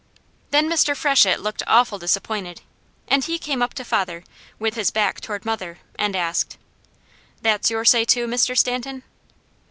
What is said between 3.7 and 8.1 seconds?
to father, with his back toward mother, and asked: "That's your say